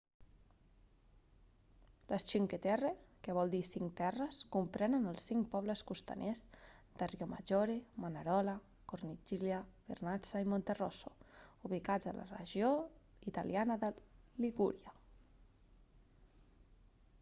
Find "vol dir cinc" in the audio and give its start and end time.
3.37-3.91